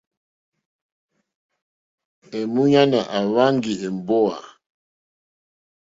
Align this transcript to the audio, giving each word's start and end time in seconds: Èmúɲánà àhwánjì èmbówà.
Èmúɲánà 2.39 2.99
àhwánjì 3.17 3.71
èmbówà. 3.85 4.35